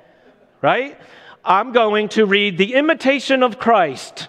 [0.62, 0.98] right?
[1.44, 4.28] I'm going to read The Imitation of Christ.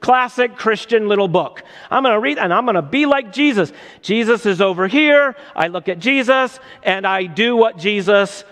[0.00, 1.62] Classic Christian little book.
[1.90, 3.72] I'm going to read and I'm going to be like Jesus.
[4.02, 5.36] Jesus is over here.
[5.54, 8.44] I look at Jesus and I do what Jesus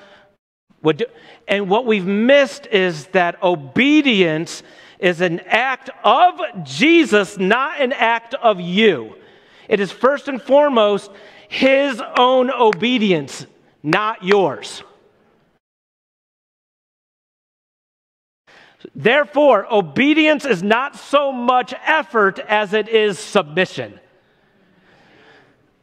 [0.83, 1.07] would do.
[1.47, 4.63] And what we've missed is that obedience
[4.99, 9.17] is an act of Jesus, not an act of you.
[9.69, 11.11] It is first and foremost
[11.49, 13.47] his own obedience,
[13.83, 14.83] not yours.
[18.95, 24.01] Therefore, obedience is not so much effort as it is submission.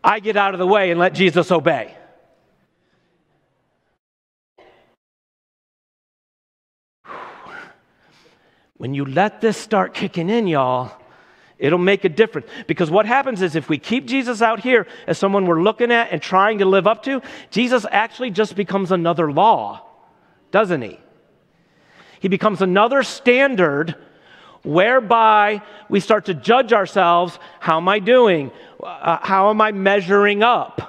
[0.03, 1.95] I get out of the way and let Jesus obey.
[8.77, 10.91] When you let this start kicking in, y'all,
[11.59, 12.47] it'll make a difference.
[12.65, 16.11] Because what happens is if we keep Jesus out here as someone we're looking at
[16.11, 17.21] and trying to live up to,
[17.51, 19.85] Jesus actually just becomes another law,
[20.49, 20.99] doesn't he?
[22.21, 23.95] He becomes another standard
[24.61, 28.51] whereby we start to judge ourselves how am I doing?
[28.81, 30.87] Uh, how am I measuring up?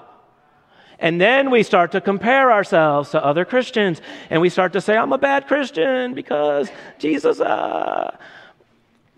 [0.98, 4.94] And then we start to compare ourselves to other Christians and we start to say,
[4.94, 7.40] I'm a bad Christian because Jesus.
[7.40, 8.14] Uh...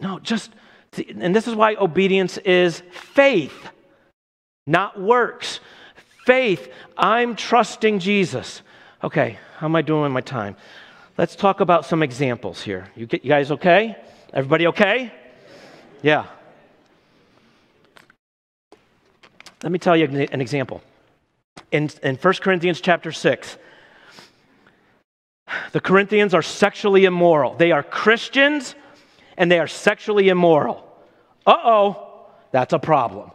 [0.01, 0.53] No, just,
[1.19, 3.71] and this is why obedience is faith,
[4.69, 5.59] not works.
[6.27, 8.63] Faith, I'm trusting Jesus.
[9.03, 10.57] Okay, how am I doing with my time?
[11.17, 12.89] Let's talk about some examples here.
[12.97, 13.97] You, get, you guys okay?
[14.33, 15.13] Everybody okay?
[16.03, 16.27] Yeah.
[19.63, 20.83] Let me tell you an example.
[21.71, 23.59] In, in 1 Corinthians chapter 6,
[25.71, 27.55] the Corinthians are sexually immoral.
[27.55, 28.75] They are Christians
[29.37, 30.85] and they are sexually immoral.
[31.47, 33.31] Uh oh, that's a problem.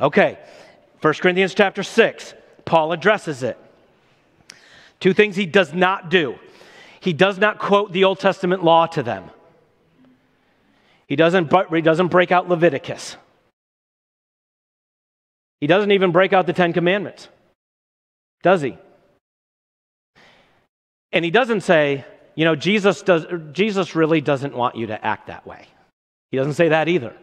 [0.00, 0.38] Okay,
[1.00, 3.56] 1 Corinthians chapter 6, Paul addresses it.
[4.98, 6.36] Two things he does not do
[7.02, 9.28] he does not quote the Old Testament law to them.
[11.08, 13.16] He doesn't, he doesn't break out Leviticus.
[15.60, 17.28] He doesn't even break out the Ten Commandments,
[18.44, 18.78] does he?
[21.10, 22.04] And he doesn't say,
[22.36, 25.66] you know, Jesus, does, Jesus really doesn't want you to act that way.
[26.30, 27.16] He doesn't say that either.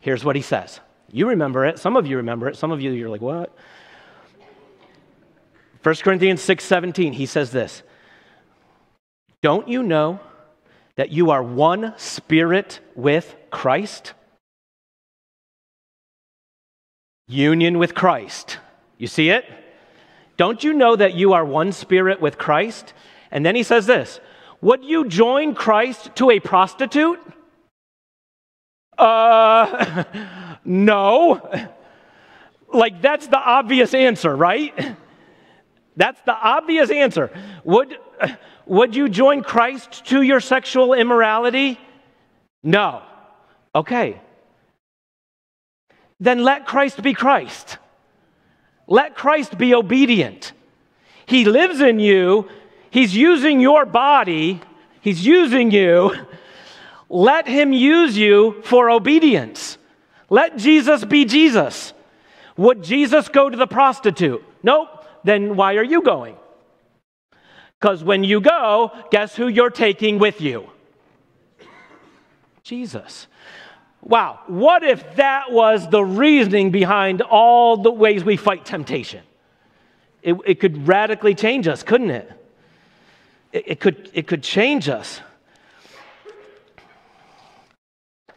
[0.00, 0.80] Here's what he says.
[1.10, 1.78] You remember it.
[1.78, 2.56] Some of you remember it.
[2.56, 3.56] Some of you, you're like, what?
[5.82, 7.82] 1 Corinthians 6 17, he says this
[9.44, 10.20] don't you know
[10.96, 14.14] that you are one spirit with Christ?
[17.28, 18.56] Union with Christ.
[18.96, 19.44] You see it?
[20.38, 22.94] Don't you know that you are one spirit with Christ?
[23.30, 24.18] And then he says this
[24.62, 27.20] Would you join Christ to a prostitute?
[28.96, 30.04] Uh,
[30.64, 31.68] no.
[32.72, 34.96] Like, that's the obvious answer, right?
[35.96, 37.30] That's the obvious answer.
[37.64, 37.98] Would,
[38.66, 41.78] would you join Christ to your sexual immorality?
[42.62, 43.02] No.
[43.74, 44.20] Okay.
[46.20, 47.78] Then let Christ be Christ.
[48.86, 50.52] Let Christ be obedient.
[51.26, 52.48] He lives in you,
[52.90, 54.60] He's using your body,
[55.00, 56.14] He's using you.
[57.08, 59.78] Let Him use you for obedience.
[60.30, 61.92] Let Jesus be Jesus.
[62.56, 64.42] Would Jesus go to the prostitute?
[64.62, 64.88] Nope.
[65.24, 66.36] Then why are you going?
[67.84, 70.70] Because when you go, guess who you're taking with you?
[72.62, 73.26] Jesus.
[74.00, 79.22] Wow, what if that was the reasoning behind all the ways we fight temptation?
[80.22, 82.32] It, it could radically change us, couldn't it?
[83.52, 83.64] it?
[83.66, 85.20] It, could, it could change us.
[88.26, 88.34] You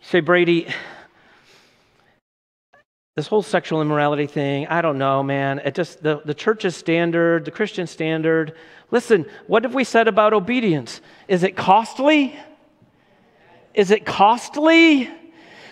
[0.00, 0.66] say, Brady,
[3.14, 5.60] this whole sexual immorality thing, I don't know, man.
[5.60, 8.56] It just, the, the church's standard, the Christian standard.
[8.90, 11.00] Listen, what have we said about obedience?
[11.28, 12.36] Is it costly?
[13.72, 15.08] Is it costly?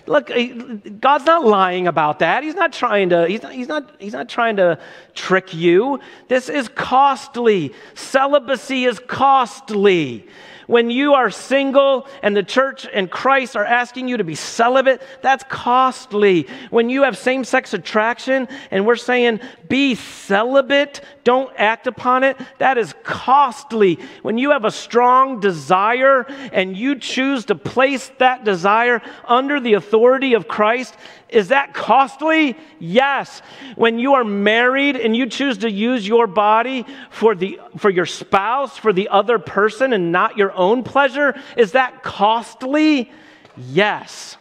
[0.07, 0.53] Look, eh,
[1.01, 2.45] God's not lying about that.
[2.45, 4.79] He's not trying to, he's not, he's not, he's not trying to
[5.15, 5.99] trick you.
[6.29, 7.75] This is costly.
[7.95, 10.29] Celibacy is costly.
[10.73, 15.03] When you are single and the church and Christ are asking you to be celibate,
[15.21, 16.49] that's costly.
[16.71, 22.39] When you have same sex attraction and we're saying be celibate, don't act upon it,
[22.57, 23.99] that is costly.
[24.23, 26.23] When you have a strong desire
[26.55, 30.97] and you choose to place that desire under the authority of Christ,
[31.33, 32.57] is that costly?
[32.79, 33.43] Yes.
[33.75, 38.07] When you are married and you choose to use your body for, the, for your
[38.07, 43.11] spouse, for the other person, and not your own pleasure, is that costly?
[43.57, 44.37] Yes.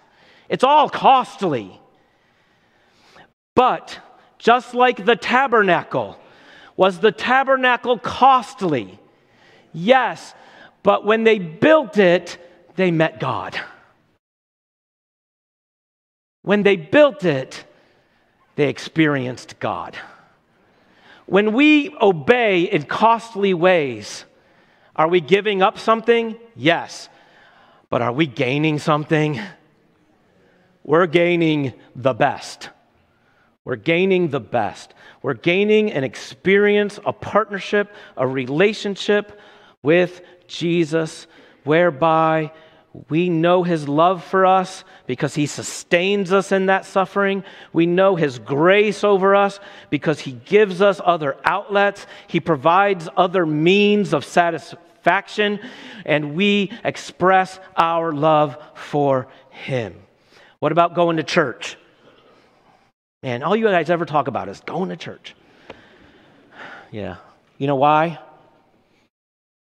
[0.50, 1.80] It's all costly.
[3.56, 4.00] But
[4.38, 6.18] just like the tabernacle,
[6.76, 9.00] was the tabernacle costly?
[9.72, 10.34] Yes.
[10.84, 12.38] But when they built it,
[12.76, 13.60] they met God.
[16.42, 17.66] When they built it,
[18.56, 19.98] they experienced God.
[21.26, 24.26] When we obey in costly ways,
[24.96, 26.36] are we giving up something?
[26.56, 27.10] Yes.
[27.90, 29.40] But are we gaining something?
[30.84, 32.70] We're gaining the best.
[33.64, 34.94] We're gaining the best.
[35.22, 39.40] We're gaining an experience, a partnership, a relationship
[39.84, 41.28] with Jesus
[41.64, 42.52] whereby
[43.10, 47.44] we know his love for us because he sustains us in that suffering.
[47.72, 52.06] We know his grace over us because he gives us other outlets.
[52.28, 55.62] He provides other means of satisfaction,
[56.06, 59.96] and we express our love for him.
[60.60, 61.78] What about going to church?
[63.24, 65.34] Man, all you guys ever talk about is going to church.
[66.92, 67.18] Yeah.
[67.58, 68.20] You know why?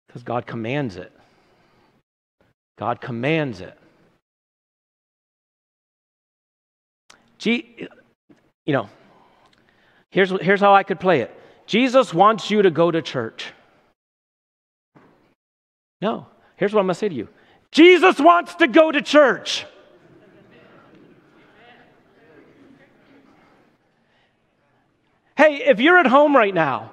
[0.07, 1.11] Because God commands it.
[2.81, 3.77] God commands it.
[7.37, 7.87] Gee,
[8.65, 8.89] you know,
[10.09, 11.31] here's, here's how I could play it
[11.67, 13.53] Jesus wants you to go to church.
[16.01, 16.25] No,
[16.55, 17.27] here's what I'm going to say to you
[17.69, 19.67] Jesus wants to go to church.
[25.37, 26.89] Hey, if you're at home right now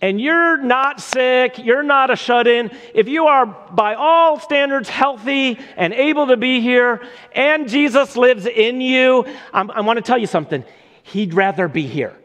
[0.00, 4.88] and you're not sick, you're not a shut in, if you are by all standards
[4.88, 10.02] healthy and able to be here, and Jesus lives in you, I'm, i want to
[10.02, 10.64] tell you something.
[11.02, 12.16] He'd rather be here.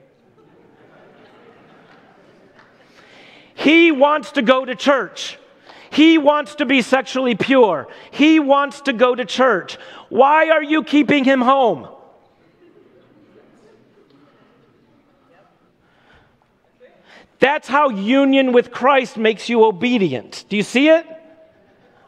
[3.55, 5.39] He wants to go to church.
[5.89, 7.88] He wants to be sexually pure.
[8.11, 9.78] He wants to go to church.
[10.09, 11.88] Why are you keeping him home?
[17.43, 20.45] That's how union with Christ makes you obedient.
[20.47, 21.05] Do you see it?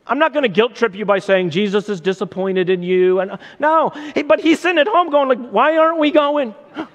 [0.07, 3.19] I'm not going to guilt trip you by saying Jesus is disappointed in you.
[3.19, 3.91] And uh, no,
[4.27, 6.55] but he's sitting at home going like, "Why aren't we going?"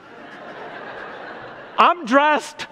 [1.78, 2.66] I'm dressed.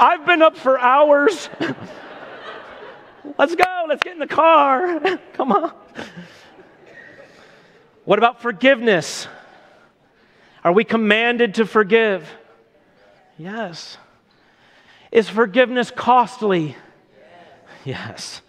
[0.00, 1.48] I've been up for hours.
[3.38, 3.84] Let's go.
[3.88, 4.98] Let's get in the car.
[5.34, 5.72] Come on.
[8.06, 9.28] What about forgiveness?
[10.64, 12.28] Are we commanded to forgive?
[13.42, 13.98] Yes.
[15.10, 16.76] Is forgiveness costly?
[17.84, 18.40] Yes.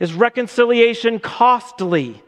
[0.00, 2.22] Is reconciliation costly?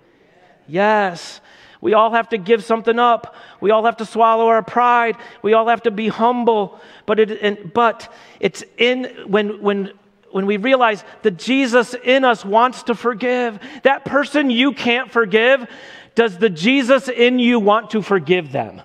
[0.66, 1.40] Yes.
[1.80, 3.34] We all have to give something up.
[3.62, 5.16] We all have to swallow our pride.
[5.40, 6.78] We all have to be humble.
[7.06, 9.92] But it, and, but it's in when when
[10.30, 13.60] when we realize that Jesus in us wants to forgive.
[13.84, 15.66] That person you can't forgive,
[16.14, 18.82] does the Jesus in you want to forgive them?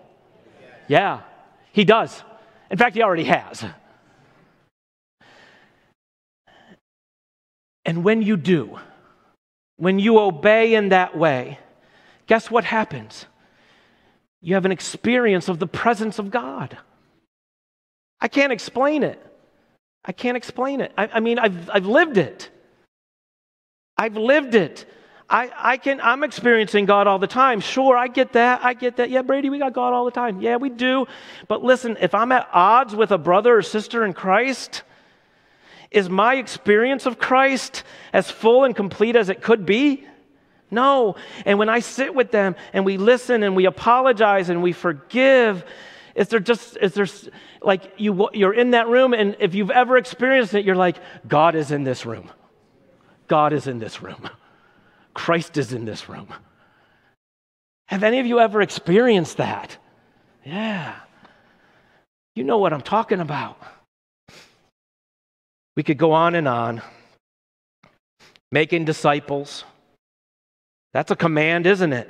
[0.88, 1.24] Yeah,
[1.74, 2.24] he does.
[2.74, 3.64] In fact, he already has.
[7.86, 8.80] And when you do,
[9.78, 11.60] when you obey in that way,
[12.26, 13.28] guess what happens?
[14.42, 16.76] You have an experience of the presence of God.
[18.20, 19.24] I can't explain it.
[20.04, 20.92] I can't explain it.
[20.98, 22.50] I, I mean, I've, I've lived it.
[24.00, 24.88] I've lived it.
[25.30, 27.60] I, I can, I'm experiencing God all the time.
[27.60, 28.64] Sure, I get that.
[28.64, 29.10] I get that.
[29.10, 30.42] Yeah, Brady, we got God all the time.
[30.42, 31.08] Yeah, we do.
[31.48, 34.84] But listen, if I'm at odds with a brother or sister in Christ,
[35.92, 40.06] is my experience of Christ as full and complete as it could be?
[40.70, 41.16] No.
[41.46, 45.64] And when I sit with them and we listen and we apologize and we forgive,
[46.16, 47.08] is there just, is there,
[47.62, 50.98] like, you, you're in that room and if you've ever experienced it, you're like,
[51.28, 52.30] God is in this room.
[53.28, 54.30] God is in this room.
[55.14, 56.28] Christ is in this room.
[57.88, 59.78] Have any of you ever experienced that?
[60.46, 60.96] Yeah.
[62.36, 63.58] You know what I'm talking about.
[65.76, 66.82] We could go on and on.
[68.52, 69.64] Making disciples.
[70.94, 72.10] That's a command, isn't it?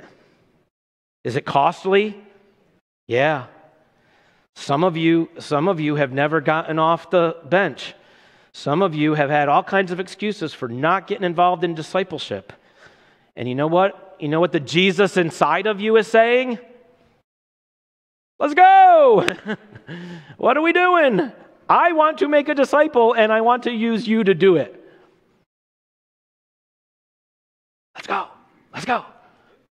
[1.24, 2.22] Is it costly?
[3.08, 3.46] Yeah.
[4.56, 7.94] Some of you, some of you have never gotten off the bench.
[8.52, 12.52] Some of you have had all kinds of excuses for not getting involved in discipleship.
[13.36, 14.16] And you know what?
[14.20, 16.58] You know what the Jesus inside of you is saying?
[18.38, 19.26] Let's go!
[20.36, 21.32] what are we doing?
[21.68, 24.80] I want to make a disciple and I want to use you to do it.
[27.94, 28.28] Let's go.
[28.72, 29.04] Let's go.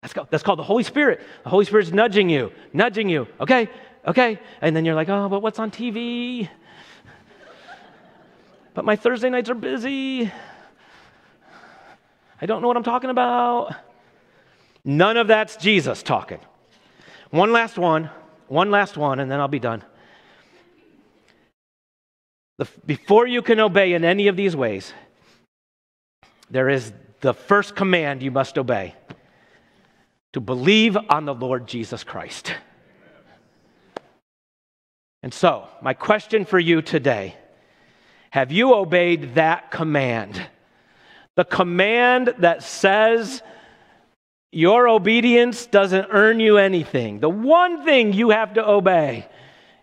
[0.02, 0.26] Let's go.
[0.30, 1.20] That's called the Holy Spirit.
[1.44, 3.26] The Holy Spirit's nudging you, nudging you.
[3.40, 3.68] Okay,
[4.06, 4.38] okay.
[4.60, 6.48] And then you're like, oh, but what's on TV?
[8.74, 10.30] but my Thursday nights are busy.
[12.40, 13.74] I don't know what I'm talking about.
[14.84, 16.38] None of that's Jesus talking.
[17.30, 18.10] One last one,
[18.46, 19.82] one last one, and then I'll be done.
[22.58, 24.92] The, before you can obey in any of these ways,
[26.50, 28.94] there is the first command you must obey
[30.32, 32.54] to believe on the Lord Jesus Christ.
[35.22, 37.36] And so, my question for you today
[38.30, 40.46] have you obeyed that command?
[41.38, 43.44] The command that says
[44.50, 47.20] your obedience doesn't earn you anything.
[47.20, 49.24] The one thing you have to obey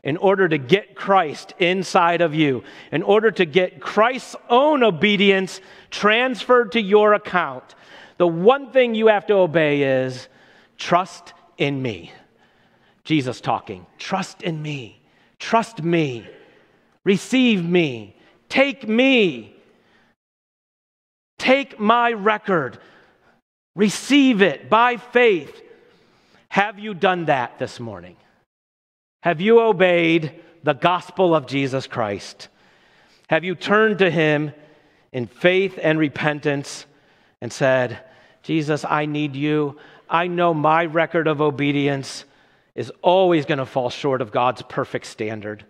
[0.04, 5.62] in order to get Christ inside of you, in order to get Christ's own obedience
[5.92, 7.74] transferred to your account,
[8.18, 10.28] the one thing you have to obey is
[10.78, 12.12] trust in me.
[13.06, 15.02] Jesus talking, trust in me,
[15.40, 16.28] trust me,
[17.06, 18.18] receive me,
[18.50, 19.55] take me,
[21.38, 22.78] take my record,
[23.76, 25.62] receive it by faith.
[26.50, 28.16] Have you done that this morning?
[29.24, 32.48] Have you obeyed the gospel of Jesus Christ?
[33.28, 34.54] Have you turned to him
[35.12, 36.86] in faith and repentance
[37.42, 38.00] and said,
[38.44, 39.78] Jesus, I need you.
[40.10, 42.26] I know my record of obedience
[42.76, 45.66] is always going to fall short of God's perfect standard.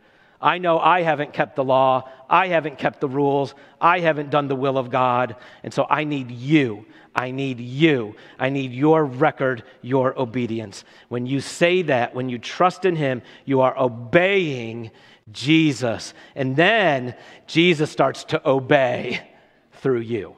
[0.46, 2.08] I know I haven't kept the law.
[2.30, 3.56] I haven't kept the rules.
[3.82, 5.38] I haven't done the will of God.
[5.64, 6.86] And so I need you.
[7.16, 8.16] I need you.
[8.38, 10.84] I need your record, your obedience.
[11.10, 14.92] When you say that, when you trust in Him, you are obeying
[15.32, 16.14] Jesus.
[16.36, 17.16] And then
[17.48, 19.28] Jesus starts to obey
[19.72, 20.36] through you.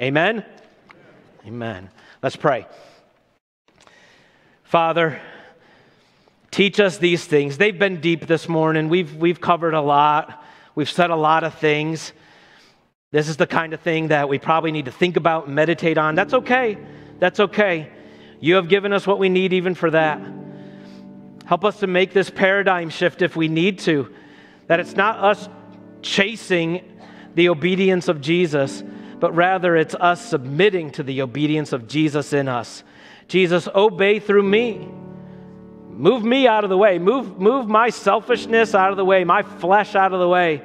[0.00, 0.42] Amen?
[1.46, 1.90] Amen.
[2.22, 2.66] Let's pray.
[4.62, 5.20] Father,
[6.50, 7.58] teach us these things.
[7.58, 8.88] They've been deep this morning.
[8.88, 10.44] We've, we've covered a lot,
[10.74, 12.12] we've said a lot of things.
[13.12, 15.98] This is the kind of thing that we probably need to think about and meditate
[15.98, 16.14] on.
[16.14, 16.78] That's okay.
[17.18, 17.90] That's okay.
[18.38, 20.20] You have given us what we need even for that.
[21.44, 24.14] Help us to make this paradigm shift if we need to,
[24.68, 25.48] that it's not us
[26.02, 26.80] chasing
[27.34, 28.84] the obedience of Jesus,
[29.18, 32.84] but rather it's us submitting to the obedience of Jesus in us.
[33.26, 34.88] Jesus, obey through me.
[35.90, 36.98] Move me out of the way.
[36.98, 40.62] Move, move my selfishness out of the way, my flesh out of the way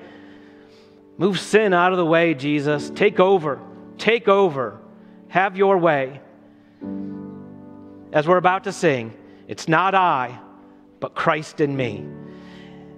[1.17, 2.89] Move sin out of the way, Jesus.
[2.89, 3.61] Take over.
[3.97, 4.80] Take over.
[5.30, 6.19] Have your way.
[8.11, 9.13] As we're about to sing,
[9.47, 10.39] it's not I,
[10.99, 12.05] but Christ in me.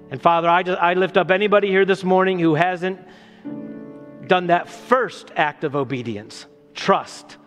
[0.09, 2.99] And Father, I, just, I lift up anybody here this morning who hasn't
[4.28, 7.38] done that first act of obedience trust,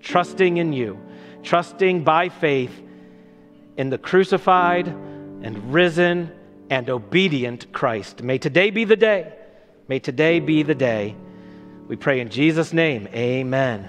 [0.00, 0.98] trusting in you,
[1.42, 2.82] trusting by faith
[3.78, 6.30] in the crucified and risen
[6.68, 8.22] and obedient Christ.
[8.22, 9.32] May today be the day
[9.88, 11.16] May today be the day.
[11.88, 13.08] We pray in Jesus' name.
[13.14, 13.88] Amen.